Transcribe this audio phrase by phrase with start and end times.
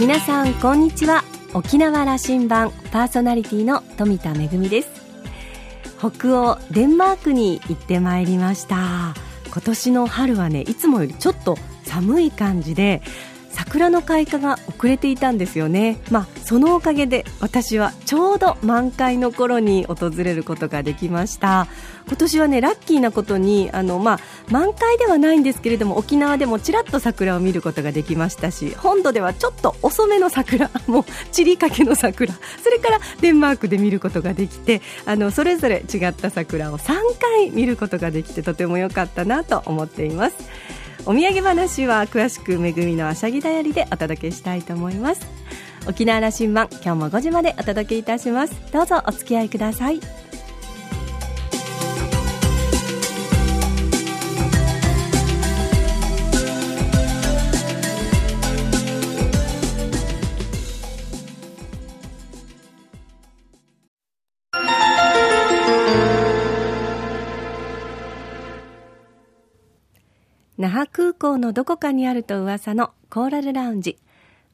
[0.00, 1.24] 皆さんこんにちは。
[1.52, 4.88] 沖縄羅針盤パーソナリティの富田恵です。
[5.98, 9.14] 北欧デンマークに行ってまいりました。
[9.52, 13.02] 今年の春はねいつもよりちょっと寒い感じで
[13.60, 21.68] 桜の開花が遅れていたんですよね、まあ、そのおかげで私はちょうど満開の頃に訪れることができました
[22.06, 24.18] 今年はねラッキーなことにあの、まあ、
[24.50, 32.32] 満開ではないんですけれども沖縄でもちらっと桜を見ることができましたし本土ではちょっと遅めの桜 もう散りかけの桜
[32.64, 40.36] それからデンマークで見ることができてあのそれぞれ違った桜を3回見ることができてとても良かったなと思っています。
[41.06, 45.26] お土産話は詳しくめぐみのあしゃぎだよりでお届けしたいと思います。
[45.88, 48.54] 沖縄羅針盤今日も5時までお届けいたします。
[48.72, 50.00] どうぞお付き合いください。
[70.60, 73.96] 那覇空港のどこかにあると噂のコーラルラウンジ。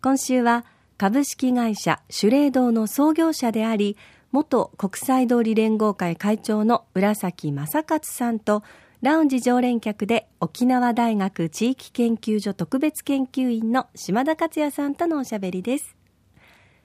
[0.01, 0.65] 今週は
[0.99, 3.97] 株式会社シュレードの創業者であり
[4.31, 8.63] 元国際通り連合会会長の浦崎正勝さんと
[9.03, 15.97] ラウンジ常連客で沖縄大学地域研究所特別研究員の島田克也さんとのおしゃべりです。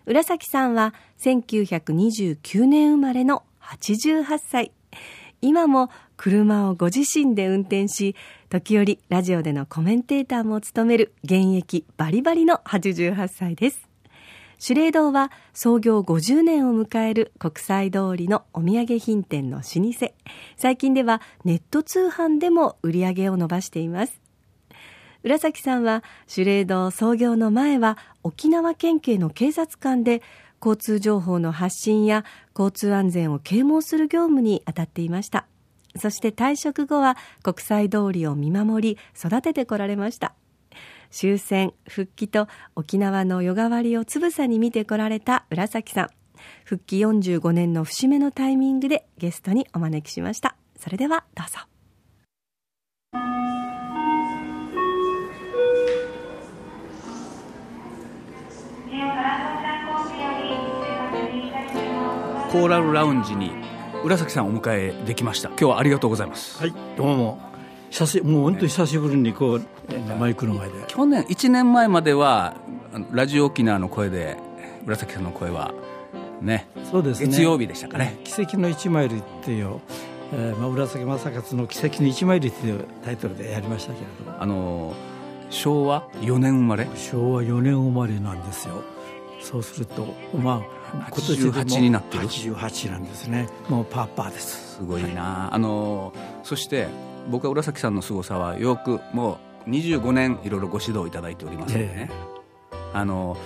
[0.08, 4.72] 浦崎さんは1929年生まれの88歳。
[5.44, 5.92] 今も
[6.22, 8.16] 車をご自身で運転し、
[8.48, 13.90] 時折ラジオでのコメンテーターも務める現役バリバリの88歳です。
[14.60, 20.14] シュレードは創業50年を迎える国際通りのお土産品店の老舗。
[20.58, 24.22] 最近ではネット通販でも売り上げを伸ばしています。
[25.24, 30.22] 浦崎さんはシュレード創業の前は沖縄県警の警察官で
[30.64, 32.26] 交通情報の発信や
[32.56, 35.48] 交通安全を啓蒙する業務に当たっていました。
[35.98, 40.34] そして退職後は国際通りを見守り育ててこられました。
[41.10, 46.10] 終戦、復帰と沖縄の夜変わりをつぶさに見てこられた浦崎さん。
[46.64, 50.56] 復帰45年の節目のタイミングでゲストにお招きしました。
[50.80, 51.60] それではどうぞ。
[62.52, 63.52] コーラルラウンジに
[64.04, 65.50] 浦崎さんお迎えできました。
[65.50, 66.60] 今日はありがとうございます。
[66.60, 66.74] はい。
[66.98, 67.40] どうも。
[67.92, 69.62] 久しもう本当に久しぶりにこう、
[70.20, 70.74] マイクの前で。
[70.88, 72.56] 去年1年前までは
[73.12, 74.38] ラジオ沖縄の声で
[74.86, 75.74] 浦崎さんの声は
[76.42, 77.28] ねそうですね。
[77.28, 79.80] 月曜日でしたかね「奇跡の一マイル」っていう、
[80.34, 84.38] えーまあ、浦崎正勝の「奇跡の一マイル」っていうタイトルでやりましたけれども。
[84.42, 84.96] あの
[85.50, 86.88] 昭和4年生まれ？
[86.96, 88.84] 昭和4年生まれなんですよ。
[89.42, 90.08] そうすると
[90.42, 93.48] まあ今年で88になってる88なんですね。
[93.70, 94.76] もうパーパーです。
[94.78, 96.14] すごいな、はい、あの
[96.44, 96.88] そして
[97.30, 99.38] 僕は浦崎さんの凄さはよくも
[99.68, 102.10] う25年いろいろご指導いただいておりますのでね、
[102.72, 103.38] えー、あの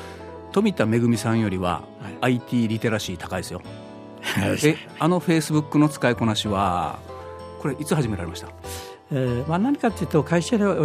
[0.53, 1.83] 富田恵さんよりは
[2.21, 3.61] IT リテラシー高いですよ、
[4.21, 6.99] はい、えあのフェイスブックの使いこなしは
[7.59, 8.47] これいつ始められました？
[9.11, 10.75] えーまあ、何かというと会社では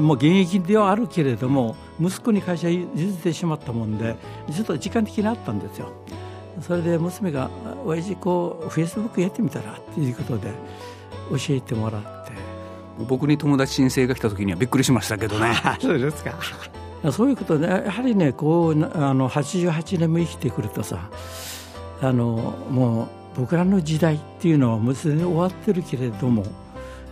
[0.00, 4.16] もう現役ではあるけれども息子に会社譲ってしまったもんで
[4.50, 5.92] ちょっと時間的にあったんですよ
[6.60, 7.50] それで娘が
[7.84, 10.50] 「親父こうフェイスブックやってみたら」っていうことで
[11.30, 12.16] 教えてもらって。
[13.08, 15.52] 僕に友達申請が来た時にはびっくりしましたけどね。
[15.80, 16.32] そうですか。
[17.12, 21.10] そういうことでやはりねこうあの88年も生きてくるとさ
[22.00, 23.06] あのもう
[23.36, 26.44] 僕らの時代っていうのはもうすでに終わってるけれども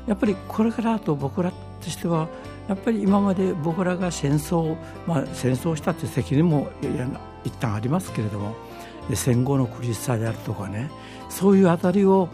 [0.06, 2.28] やっぱりこれからと僕らとしては
[2.66, 4.76] やっぱり今まで僕らが戦争、
[5.06, 6.68] まあ、戦争したという責任も
[7.44, 8.56] 一旦ありますけれども
[9.12, 10.90] 戦後の苦しさであるとかね
[11.28, 12.28] そういうあたりを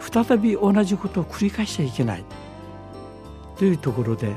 [0.00, 2.24] 再び同じことを繰り返しちゃいけない。
[3.58, 4.36] というところで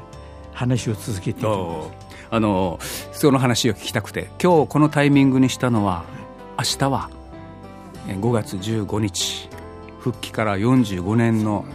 [0.51, 1.89] 話を続けていきます。
[2.31, 2.79] あの
[3.11, 6.03] その話を聞きたくて今日このタイミングにしたのは
[6.57, 7.09] 明日は
[8.07, 9.49] 5月15日
[9.99, 11.65] 復帰から45年の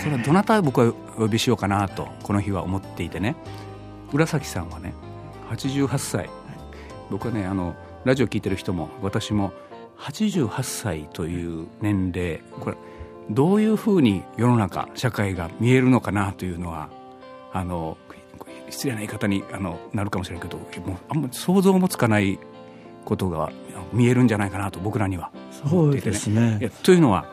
[0.00, 3.36] それはどなた僕はお呼びしようかなとこの日は思っていてね。
[4.12, 4.94] 浦崎さんはね
[5.50, 6.30] 88歳。
[7.10, 7.74] 僕はねあの
[8.04, 9.52] ラジオ聞いてる人も私も
[9.98, 12.76] 88歳という年齢これ
[13.30, 16.88] どういうふうに世の中社会が見えるのかなというのは
[17.52, 17.98] あの
[18.70, 22.38] 失礼な言い方にあのなるかもしれないけどもうあんまり想像もつかない
[23.04, 23.52] ことが
[23.92, 25.30] 見えるんじゃないかなと僕らには
[25.70, 26.16] 思っていてね。
[26.16, 27.26] そうですねというのは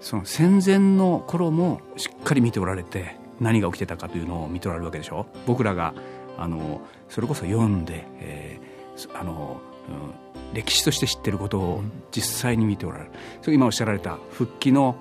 [0.00, 5.94] その戦前の頃もしっかり見ておられて何が起きてたかというのを見ておられるわけでしょ僕らが
[6.38, 13.10] あのそれこそ読んで、えー、あの、うん、歴史として知ってることを実際に見ておられる、
[13.42, 14.96] それ今おっしゃられた復帰の、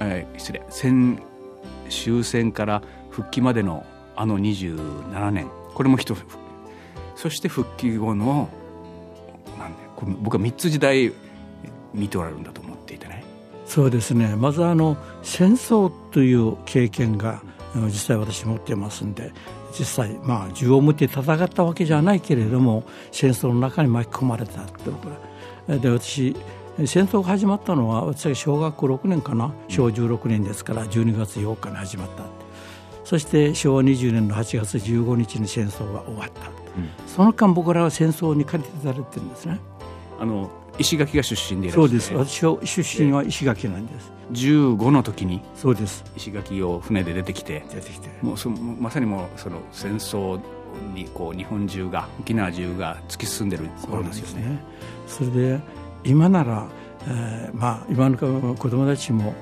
[0.00, 1.22] えー、失礼戦
[1.88, 3.84] 終戦から復帰までの
[4.16, 5.48] あの27年。
[5.74, 6.24] これも一つ
[7.14, 8.48] そして復帰後の
[9.58, 11.12] なんでこれ僕は3つ時代
[11.94, 13.22] 見ておられるんだと思っていてね。
[13.64, 14.34] そうですね。
[14.34, 17.42] まずあの戦争という経験が
[17.76, 19.32] 実際私持ってますんで
[19.76, 24.92] 実際まあ銃を持って戦ったわけじゃないけれども戦争の中に巻き込まれたってこ
[25.66, 25.78] と。
[25.78, 26.34] で私
[26.86, 29.52] 戦争が始まったのは私は小学校6年かな？
[29.68, 32.24] 小16年ですから12月8日に始まった
[33.04, 39.60] そして昭和20年の8月15日に戦争が終わった、うん、その間僕らは戦争に駆り立たれてるんですね
[40.18, 42.14] あの石垣が出身でいらっしゃそうです。
[42.14, 44.12] 私は出身は石垣なんです。
[44.32, 45.40] 15の時に。
[45.54, 46.04] そうです。
[46.16, 47.64] 石垣を船で出てきて。
[47.72, 48.08] 出てきて。
[48.22, 50.40] もうそまさにもうその戦争
[50.94, 54.58] にこう日本中が沖縄中が突き進んでる頃ですよね。
[55.06, 55.60] それで
[56.04, 56.68] 今なら、
[57.06, 58.16] えー、まあ今の
[58.54, 59.34] 子供たちも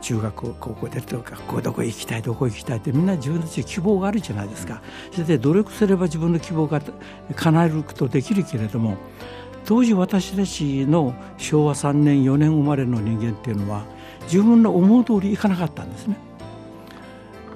[0.00, 4.80] 中学高校出ると学校どこ行きたいどこ行きたいってみんな自分たち希望があるじゃないですか。
[5.10, 6.80] それで努力すれば自分の希望が
[7.34, 8.96] 叶えることできるけれども
[9.66, 13.84] 当時私たちの昭和3年4年生まれの人間っていうのは
[14.22, 16.16] 自分の思う通りいかなかったんですね。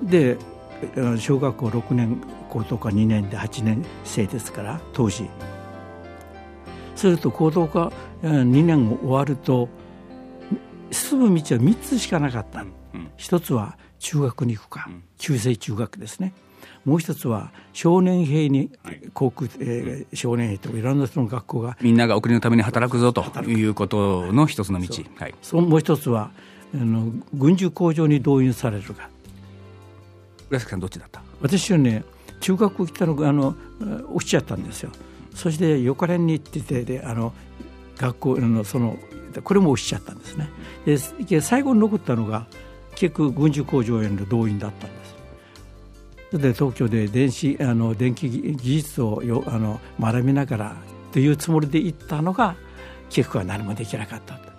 [0.02, 0.36] で
[1.18, 5.28] 小学校6年校とか2年で8年生ですから当時。
[6.96, 7.92] すると高等科
[8.22, 9.70] 2年終わると
[10.90, 12.64] 進む道は3つしかなかった、う
[12.98, 16.34] ん、一つは中学に行くか、うん、旧制中学ですね
[16.84, 18.70] もう一つは少年兵に、
[19.12, 26.30] 航空、えー、少年兵とかいろんな人の学校がみんながお国のために働くぞということの一つの道、はい、そもう一つは
[26.74, 29.10] あの軍需工場に動員されるか。
[30.48, 31.22] 浦崎さんどっちだった？
[31.40, 32.04] 私はね
[32.40, 33.54] 中学校来たのがあの
[34.12, 34.90] 落ちちゃったんですよ。
[35.34, 37.32] そして横連に行っててであの
[37.98, 38.96] 学校のその
[39.44, 40.48] これも落ちちゃったんですね。
[40.86, 42.46] で最後に残ったのが
[42.96, 45.14] 結局軍需工場への動員だったんです
[46.32, 50.76] で東京で電子あの電気技術をよあの学びながら
[51.12, 52.54] というつもりで行ったのが
[53.08, 54.50] 結局は何もできなかった。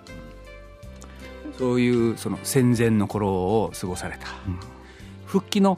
[1.61, 4.59] そういうその戦前の頃を過ごされた、うん、
[5.27, 5.77] 復帰の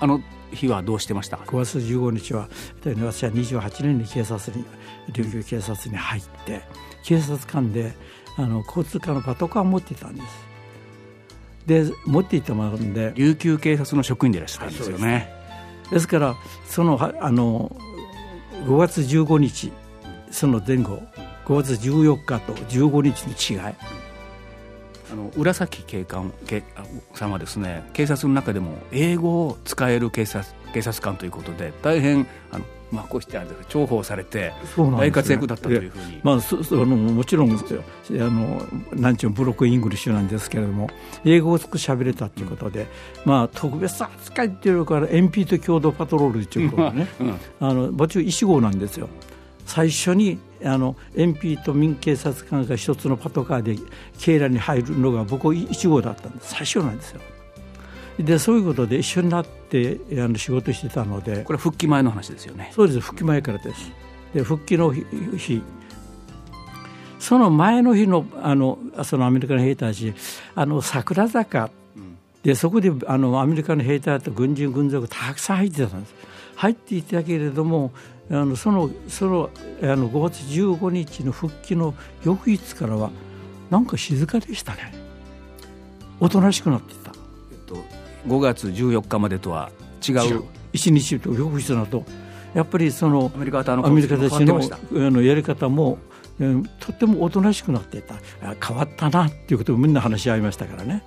[0.00, 0.22] あの
[0.52, 2.48] 日はどうしてました？5月15日は
[2.82, 4.64] 私は28年に警察に
[5.12, 6.62] 琉球警察に入って
[7.04, 7.92] 警察官で
[8.38, 10.53] あの交通課のパトカーを持っていたんです
[11.66, 15.32] で持っていってもんで琉球警察の職員でいらっしゃるんですよね。
[15.90, 16.08] です。
[16.08, 16.34] から
[16.66, 17.74] そのあの
[18.66, 19.72] 5月15日
[20.30, 21.02] その前後
[21.46, 23.74] 5月14日と15日の違い
[25.14, 26.64] あの浦崎警官警
[27.14, 27.88] さんはですね。
[27.92, 33.36] 警察の中でも英語を使える警察警察官ということで大変あのまあ、こうして
[33.68, 37.54] 重宝されて大活躍だったというふうに、まあ、そそのもちろんあ
[38.10, 38.62] の
[38.92, 40.88] なんちゅうブロックイングリッシュなんですけれども
[41.24, 42.86] 英語を少し喋れたということで、
[43.24, 49.08] まあ、特別扱いっていうから MP と共同パトロールということでね、うん、あの場中1号なんですよ。
[49.66, 53.76] 最初にあの MP と民警察官が一つのパトカーで
[54.18, 56.54] 警らに入るのが僕1号だったんです。
[56.54, 57.20] 最初なんですよ。
[58.18, 61.44] でそういうことで一緒になってあの仕事してたので。
[61.44, 62.70] これ復帰前の話ですよね。
[62.74, 63.00] そうです。
[63.00, 63.90] 復帰前からです。
[64.32, 65.62] で復帰の日
[67.18, 70.14] その前の日のあのそのアメリカの兵隊たち
[70.54, 71.70] あの桜坂。
[72.42, 76.14] でそこであのアメリカの兵隊と軍人軍属たくさん入ってたんです
[76.56, 77.92] 入っていたけれども
[78.30, 79.50] あのそのその
[79.82, 81.94] あの5月15日の復帰の
[82.24, 83.10] 翌日からは
[83.70, 84.94] なんか静かでしたね。
[86.20, 87.12] おとなしくなっていた、
[87.50, 87.76] えっと
[88.26, 89.70] 5月14日までとは
[90.06, 90.44] 違う。
[90.72, 92.04] 一日と翌日だと。
[92.54, 93.76] やっぱりそのアメリカた。
[93.76, 95.98] ちのあのやり方も
[96.80, 98.14] とってもおとなしくなっていた。
[98.64, 101.02] 変わったなっていうことをみんな話し合いましたからね。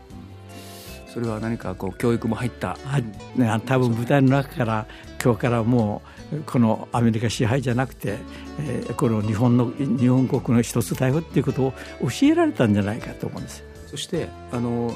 [1.14, 3.04] それは何かこう教育も入った、はい。
[3.36, 4.88] ね、多分舞台の中から
[5.24, 8.18] 今日からもうこのアメリカ支配じゃなくて、
[8.60, 13.64] えー、この日本の日本国の一つだよっていうことを教えられたんじゃないかと思うんです。
[13.88, 14.94] そしてあの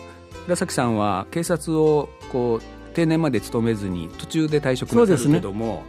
[0.48, 5.84] 浦崎さんは警察をこう定年まで勤めずに途中で退職なさるけども、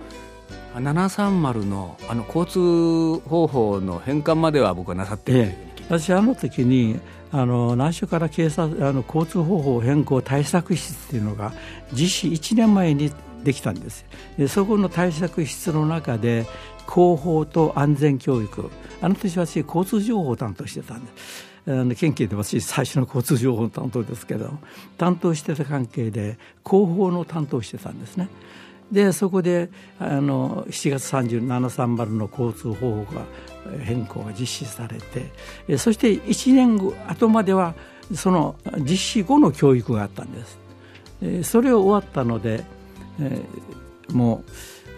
[0.76, 5.43] ね、730のあの交通方法の変換までは僕はなさってる、え
[5.79, 7.00] え、私あの時に
[7.33, 11.53] あの南州から警察あの交通方法変更対策室っていうのが
[11.93, 13.11] 実施1年前に
[13.43, 14.05] できたんです
[14.39, 16.47] でそこの対策室の中で
[16.87, 18.71] 広報と安全教育
[19.01, 24.51] あの年私交通情報を担当してたんですあの県警で私最初の交通情報担当ですけど
[24.99, 28.29] 担当してた関係で広報の担当してたんですね。
[28.92, 33.22] でそこであの7月3730の交通方法が
[33.82, 37.75] 変更が実施されてそして1年後後までは
[38.14, 40.58] その実施後の教育があったんです。
[41.50, 42.64] それを終わったので
[44.12, 44.44] も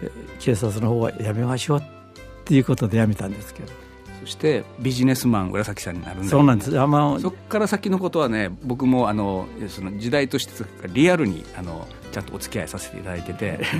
[0.01, 0.09] う
[0.39, 1.83] 警察の方はやめましょうっ
[2.43, 3.84] ていうことでやめたんですけど。
[4.25, 6.79] そしてビジネスマン浦崎さんになるんだそうなんです。
[6.79, 10.51] あ、まあ、そこから先のことはね僕もあのその時代として
[10.91, 13.59] リアルにあのちゃんとお付き合いさせていただいてて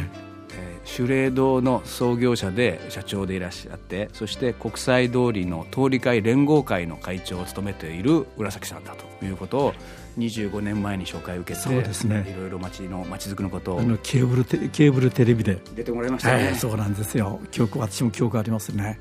[0.58, 9.74] えー、シュレー堂の創業者で社長でいらっしゃってそして国際通りの通り会連合会の会長を務めている浦崎さんだということを
[10.18, 15.58] 25年前に紹介を受けてそうです、ね、いろいろ町の町づくりのことをあのケーブルテケーブルテレビで。
[15.76, 17.42] 出てもらいましたね、そうなんですよ。
[17.52, 18.98] 記憶私も記憶ありますね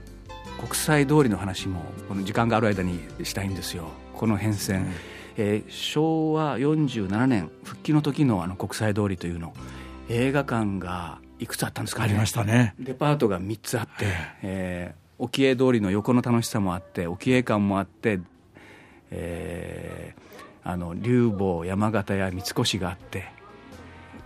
[0.64, 3.84] 国際通りの話もこの時間がある間にしたいんですよ。
[4.14, 4.92] この変遷、うん。
[5.36, 9.52] えー、昭和47年復帰の時のあの国際通りというの。
[10.08, 12.74] 映画館がいくつあったんですか、ね、ありましたね。
[12.78, 14.06] デパートが3つあって、
[14.42, 18.20] えー、沖江通りの横の楽しさもあって沖江館もあって、
[19.10, 23.30] えー、あの竜坊山形や三越があって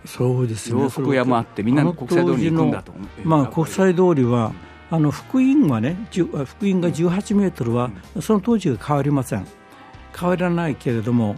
[0.05, 0.81] そうですね。
[0.81, 2.93] 洋服屋もあってみんな国際通りに行くんだと
[3.25, 4.53] まあ国際通りは
[4.91, 7.91] あの福音はね福音が18メートルは、
[8.21, 9.45] その当時は変わりません。
[10.17, 11.35] 変わらないけれども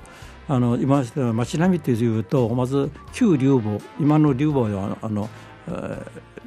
[0.47, 1.03] あの今
[1.33, 5.29] 町並みというとまず旧竜坊今の竜坊はあの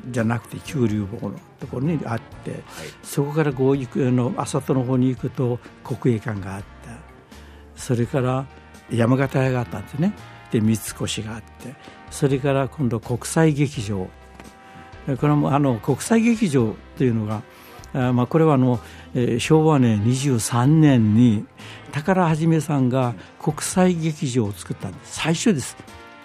[0.09, 2.63] じゃなくて旧竜坊のところにあって、はい、
[3.03, 6.69] そこからこう行くの浅戸の方に行くと国営館があった。
[7.77, 8.47] それから
[8.91, 10.15] 山形屋があったんですね。
[10.51, 11.75] で三越があって。
[12.11, 14.09] それから今度国際劇場
[15.07, 17.43] これもあの国際劇場というのが
[17.95, 18.81] あまあ、これはあの、
[19.15, 21.47] えー、昭和年23年に
[21.93, 25.21] 宝はさんが国際劇場を作ったんです。
[25.21, 25.77] 最初です。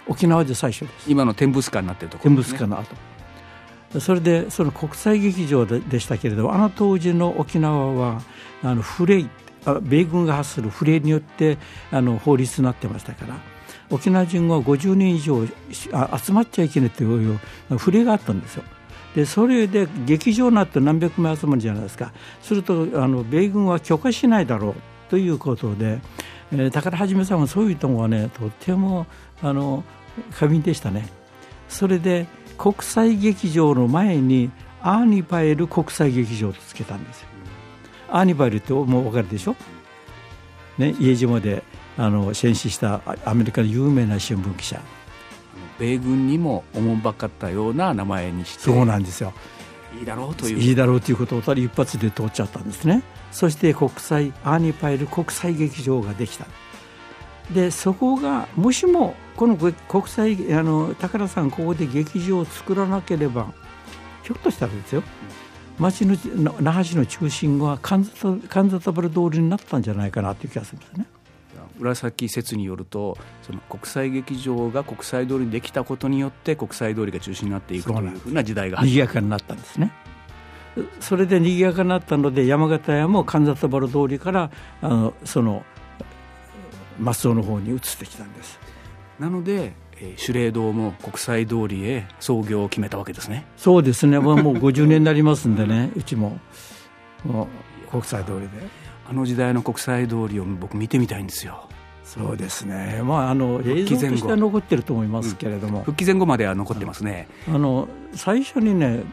[0.08, 1.12] 沖縄で最初です。
[1.12, 4.00] 今の天物館になってるところ、ね、天物館の後。
[4.00, 8.22] それでその国際劇場ででしたけれどあの当時の沖縄は
[8.64, 9.30] あのフレイ
[9.82, 11.58] 米軍が発するフレイによって
[11.92, 13.36] あの法律になってましたから
[13.90, 17.40] 沖縄人は50人以上集まっちゃいけないという
[17.78, 18.64] フレイがあったんですよ。
[19.16, 22.14] でそれで劇場になって何百名集まるじゃないですか。
[22.42, 24.76] するとあの米軍は許可しないだろう
[25.10, 26.00] ということで、
[26.52, 29.08] えー、宝はさんはそういうところはねとても
[29.42, 29.84] あの
[30.32, 31.08] 過敏でしたね。
[31.68, 32.28] それで
[32.58, 37.28] 国際劇場の前にアーニパエル国際劇場とつけたんですよ。
[38.12, 39.56] アーニパエルってもう分かるでしょ、
[40.78, 41.64] ね、家島で。
[42.00, 44.80] あの戦死したアメリカの有名な新聞記者。
[45.78, 48.64] 米軍にもおもんばかったような名前にして。
[48.64, 49.34] そうなんですよ。
[50.00, 50.60] いいだろうという。
[50.60, 53.04] いいだろうということを一発で通っちゃったんですね。
[53.32, 56.46] そして国際アーニパイル国際劇場ができた。
[57.54, 63.52] でそこがもしもこの国際あの宝さんここで劇場を作らなければ
[64.24, 65.04] ひょっとしたらですよ。
[65.78, 66.16] 町の
[66.62, 71.06] 那覇市の中心は神里原通りになったんじゃないかなという気がするんですね。
[71.80, 79.92] 紫説によるとその国際劇場が国際通りにできたことによって国際通りが中心になっていくというふうな時代が賑やかになったんですね。
[81.00, 85.64] それで賑やかになったので山形屋も神里原通りからあのその
[87.00, 88.60] 松尾の方に移ってきたんです。
[89.20, 93.46] なので守礼堂も国際通りへ創業を決めたわけですね。
[93.58, 94.20] そうですね。
[94.20, 96.40] もう50年になりますんでねうちも。
[97.26, 97.48] もう
[97.90, 98.50] 国際通りで？
[99.10, 101.68] あの時代の国際通りを僕見てみたいんですよ。
[102.04, 107.28] そうですね、まあ、あの映像としては残ってると思いますけれども、うん、復帰前後までは残ってますね。
[107.48, 109.04] あの最初にね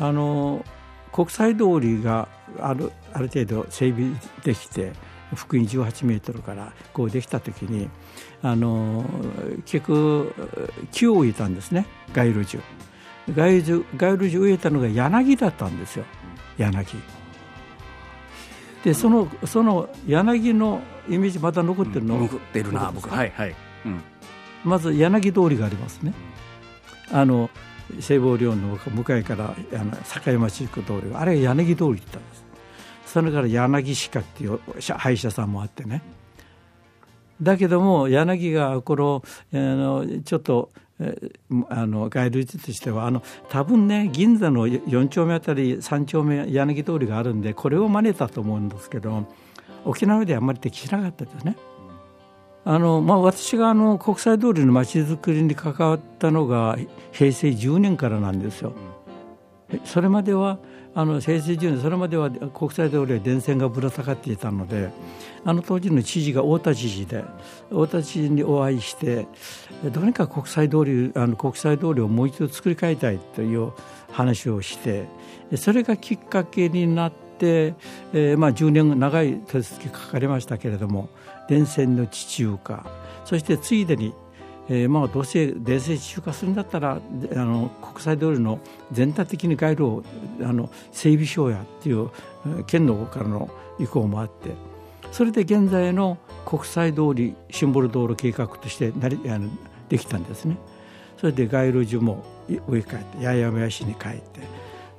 [0.00, 0.64] あの
[1.12, 2.26] 国際通りが
[2.58, 4.12] あるある程度整備
[4.44, 4.92] できて
[5.34, 7.90] 福音18メートルからこうできた時に
[8.42, 9.04] あの
[9.66, 10.34] 結局
[10.90, 11.86] 木を植えたんですね。
[12.14, 12.60] 街路樹。
[13.34, 16.04] 街路街路樹植えたのが柳だったんですよ。
[16.56, 16.86] 柳。
[18.88, 20.80] でそのその柳の
[21.10, 23.10] イメージまだ残ってるの、残ってるな僕。
[23.10, 23.54] はいはい、
[23.84, 24.00] うん、
[24.64, 26.14] まず柳通りがありますね。
[27.12, 27.50] あの
[28.00, 32.44] 西郷寮の向かいからあの境町行く通りあれは柳通りって言ったんです。
[33.04, 36.02] それから柳歯科っていう歯医者さんもあってね。
[37.42, 40.70] だけども柳がこのあのちょっと
[41.68, 49.24] あの街路樹としてはあの多分ね銀座の4丁目あたり3丁目柳通りがあるんでこれを真似たと思うんですけど
[49.84, 51.56] 沖縄ではあんまり適しなかったですね。
[52.64, 56.76] あのまあ、私があの国際通りの街づくりに関わったのが
[57.12, 58.74] 平成10年からなんですよ。
[59.84, 60.58] それまでは
[60.98, 64.90] あの平成10年それまでは国際通りは電線がぶら下がっていたので
[65.44, 67.22] あの当時の知事が太田知事で
[67.68, 69.28] 太田知事にお会いして
[69.92, 73.70] どうにか国際通りあの国際通りをもう一度作り変えたいという
[74.10, 75.04] 話をして
[75.54, 77.74] それがきっかけになって、
[78.12, 81.10] えー、まあ10年長い手続きかかりましたけれども
[81.48, 82.84] 電線の地中化
[83.24, 84.14] そしてついでに
[84.70, 88.60] えー、まあどうせ電線地中化するんだったらあの国際通りの
[88.92, 90.04] 全体的に街路を
[90.42, 92.10] あの整備しようやっていう
[92.66, 93.48] 県の方からの
[93.78, 94.50] 意向もあって
[95.10, 99.48] それで現在の国際通りシンボル道路計画としてなりあの
[99.88, 100.56] できたんですね。
[101.18, 104.40] それで街路樹も植え替えて八重山屋市に変えて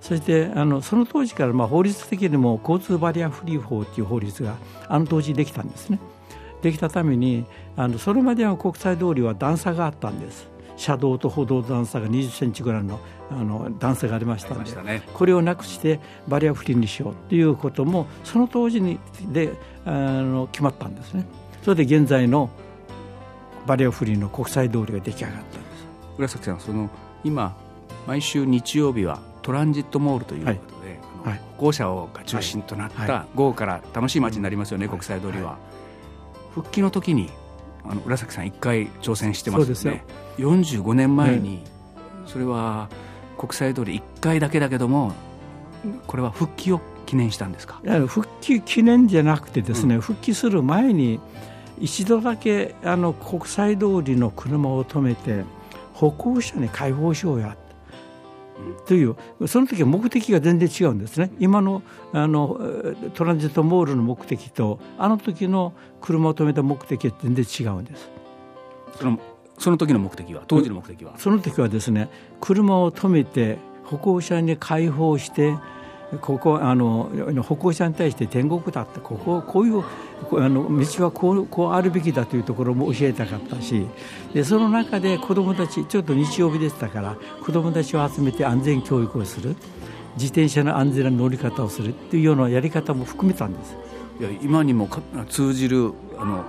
[0.01, 4.57] そしてあのその当時からまあ法律的にも交通バリアフリー法という法律が
[4.87, 5.99] あの当時できたんですね。
[6.61, 10.49] できたためにあのそれまでは国際通りは段差があったんです。
[10.75, 12.99] 車道と歩道段差が20センチぐらいの
[13.29, 18.97] あの段差がありましたので、ね、これをなくしてバリアフリーにしようということもその当時に
[19.27, 19.53] で
[19.85, 21.25] あの決まったんですね。
[21.63, 22.49] それで現在の
[23.67, 25.59] バリアフリーの国際通りが出来上がったんです。
[26.17, 26.89] 浦崎さんその
[27.23, 27.55] 今
[28.07, 30.99] 毎週日曜日はトランジットモールということで、
[31.29, 35.57] はい、歩行者が中心となった午後から楽しい街になりますよね、国際通りは。
[36.53, 37.29] 復帰の時に
[37.85, 40.03] あの浦崎さん一回挑戦してますよね。
[40.37, 40.51] よ。
[40.55, 41.63] 45年前に、
[42.25, 42.89] それは
[43.37, 45.13] 国際通り1回だけだけども
[46.07, 47.81] これは復帰を記念したんですか？
[48.07, 51.19] 復帰記念じゃなくてですね、うん、復帰する前に
[51.79, 55.43] 一度だけあの国際通りの車を止めて
[55.93, 57.55] 歩行者に開放しようや
[58.85, 59.15] という
[59.47, 61.31] その時は目的が全然違うんですね。
[61.39, 62.59] 今のあの
[63.13, 68.09] トランジットモールの目的とあの時の車を止めた目的は全然違うんです。
[68.99, 69.19] その
[69.57, 71.13] その時の目的は当時の目的は？
[71.17, 75.55] その時はですね車を止めて歩行者に開放して
[76.21, 77.09] ここあの
[77.43, 79.83] 歩行者に対して天国だってこここういう
[80.43, 83.85] あの道はこうこうあるべきだというところも教えたかったし。
[84.33, 89.55] でその中で子どもたちちょっと日曜日でしたから子どもたちを集めて安全教育をする。
[90.15, 93.75] 自転車の安全な乗り方をするっていうようなやり方も含めたんです。
[94.19, 94.89] いや今にも
[95.29, 96.43] 通じるあの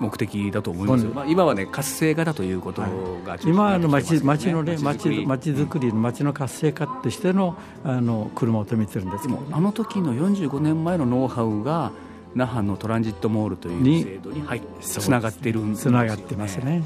[0.00, 2.88] 目的だと思いますよ、まあ、今はね活性化だということが、
[3.32, 11.92] はい、今の町町のね町町づくりの町の活性化としてのあの車を止めてるんですでもあの時の45年前のノウハウが
[12.34, 16.82] 那覇のトランジットモールという制度に入つながってるんですつながってますね。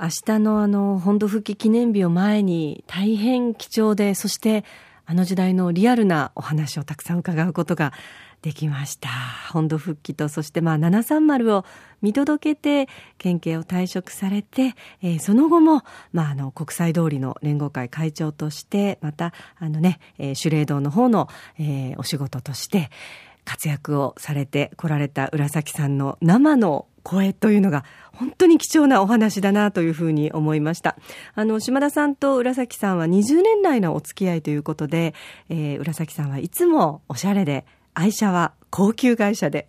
[0.00, 4.64] 明日のあの本土復帰記念日を前に大変貴重でそして
[5.12, 7.92] あの時代のリアルなお話をたくさん伺うことが
[8.40, 9.10] できました。
[9.52, 11.66] 本土復帰と、そしてまあ730を
[12.00, 15.82] 見届けて、県警を退職されて、えー、その後も、
[16.14, 22.88] まああの国際通りの連合会会長として、またあのね、えー、守礼堂の方の、えー、お仕事として、
[23.44, 30.96] 活躍をされてこられた浦崎さんの生の声というのが本当に貴重なお話だなというふうに思いました。
[31.34, 35.14] あの、島田さんと浦崎さんは20年来のお付き合いということで、
[35.48, 39.66] えー、浦崎さんはいつもおしゃれで、愛車は高級会社で、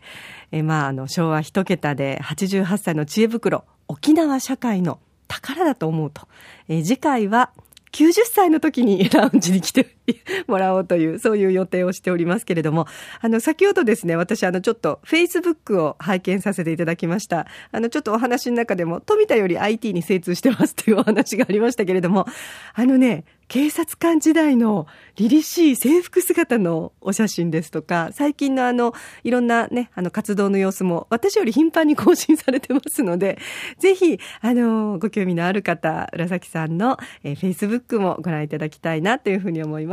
[0.52, 6.28] えー、まあ、あの、昭和一桁で88歳の知恵袋、沖縄社会の宝だと思うと。
[6.68, 7.52] えー、次回は
[7.94, 9.96] 90歳の時にラウンジに来て
[10.48, 12.88] もらおうという、そういう予定をしておりますけれども、
[13.22, 17.48] あの、先ほどですね、私、あの、ちょっと、フェイスブックを拝見させていただきました。
[17.72, 22.26] あの、ちょっとお話の中でも、富田より IT に精通してますというお話がありましたけれども、
[22.74, 33.38] あのね、警察官時代の凛々しい制服姿のお写真ですとか、最近のあの、いろんなね、あの、活動の様子も、私より頻繁に更新されてますので、
[33.78, 39.93] ぜひ、あの、ご興味のある方、浦崎さんの、えー、Facebook もご覧いただきたいなというふうに思いま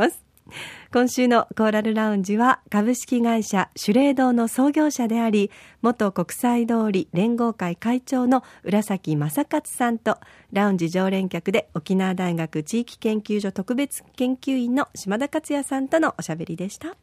[0.93, 10.17] 今週のコーラルラウンジは株式会社シュレー堂の創業者であり元国際通り連合会会長の浦崎正勝さんと
[10.51, 16.95] ラウンジ常連客で沖縄大学地域研究所特別研究員の島田克也さんとのおしゃべりでした。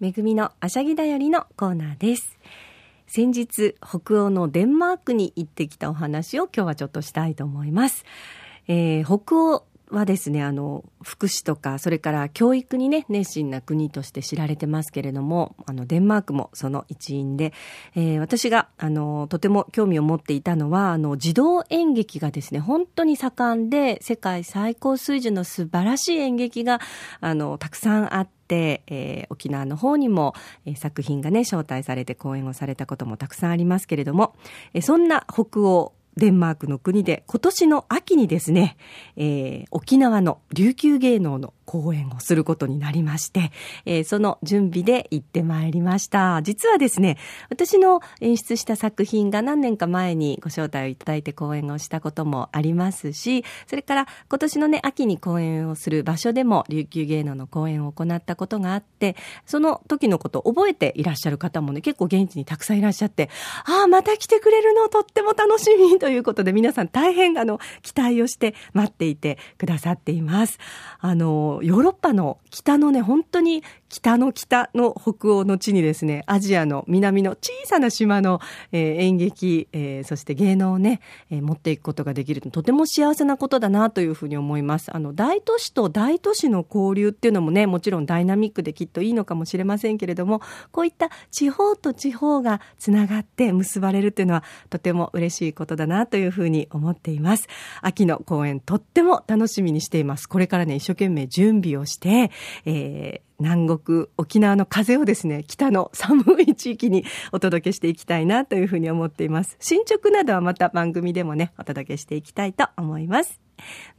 [0.00, 2.38] めぐみのあしゃぎだよりのコーナーです。
[3.16, 8.04] 先日北欧のデンマークに行ってきたお話を今日はちょっとしたいと思います。
[8.66, 17.52] えー、北欧はですね、あの、福祉とか、それから教育にね、熱心な国として知られてますけれども、あの、デンマークもその一員で、
[17.94, 26.80] えー、私が、あの、とても興味を持っていたのは、あの、児童演劇がですね、本当に盛んで、世界最高水準の素晴らしい演劇が、
[27.20, 30.34] あの、たくさんあって、て、えー、沖縄の方にも、
[30.66, 34.36] えー、作品がね、招待されて講演をされたこともたくさんありますけれども、
[34.74, 38.76] えー、そんな北欧、デンマークの国で今年の秋にですね、
[39.16, 43.52] えー、沖縄の琉球芸能の講演をすることになりまして、
[43.84, 46.42] えー、その準備で行ってまいりました。
[46.42, 47.18] 実はですね、
[47.50, 63.30] 私の演出した作品が何年か前にご招待をいただいて講演をしたこともありますし、それから今年のね、秋に講演をする場所でも琉球芸能の講演を行ったことがあって、その時のことを覚えていらっしゃる方もね、結構現地にたくさんいらっしゃって、
[63.64, 64.88] ああ、また来てくれるの？
[64.88, 70.58] とっても楽しみということで皆さん大変あの、期待をして待っていてくださっています。
[71.00, 78.40] あの、ヨーロッパの北のね、本当に北の北の北欧の地にですね、アジアの南の小さな島の、
[78.72, 84.94] えー、演劇、えー、そして芸能をね、えー、持っていくことができるとても幸せなことだなというふうに思います。
[84.94, 90.40] あの、大都市と大都市の交流っていうのもね、もちろんダイナミックできっといいのかもしれませんけれども、
[90.72, 97.46] こういった地方と地方がつながって結ばれるっていうのはとても嬉しいことだなというふうに思っています。
[97.80, 100.28] 秋の公演とっても楽しみにしています。
[100.28, 102.30] これからね、一生懸命準備をして、
[102.64, 109.58] えー、南国、沖縄の風をですね、北の寒い地域にお届けしていきたいなというふうに思っています。
[109.60, 113.40] 進捗などはまた番組でもね、お届けしていきたいと思います。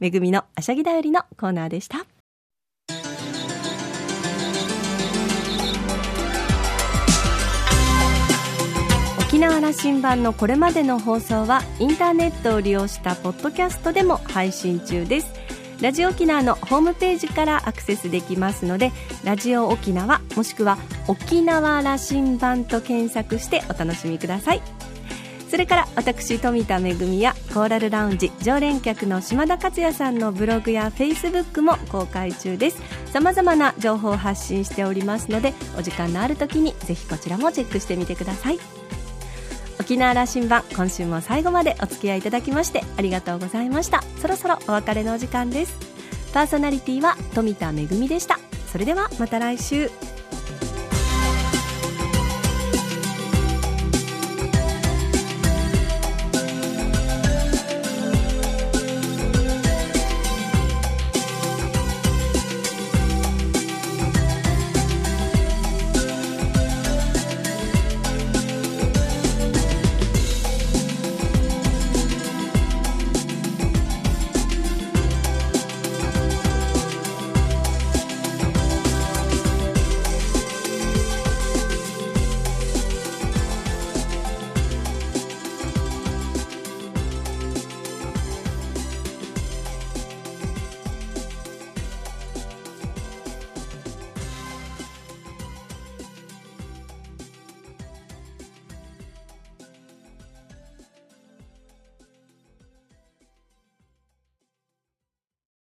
[0.00, 2.04] めぐみのあしゃぎだよりのコーナーでした。
[9.20, 15.55] 沖縄羅針盤のこれまでの放送はインターネットを利用したポッドキャストでも配信中です。
[15.80, 18.92] ラジオ沖縄のホームページからアクセスできますので
[19.24, 24.62] ラジオ沖縄もしくは沖縄羅針盤と検索してお楽しみください。
[25.48, 32.82] それから私富田恵やコーラルラウンジ常連客の島田克也さんのブログやフェイスブックも公開中です。
[33.12, 38.58] さまざまな情報を発信しておりますのでお時間のある時にぜひこちらもチェックしてみてください。
[39.78, 44.02] 沖縄羅針盤今週も最後までお付き合いいただきましてありがとうございました。
[44.20, 45.76] そろそろお別れのお時間です。
[46.32, 48.38] パーソナリティは富田恵でした。
[48.70, 49.90] それではまた来週。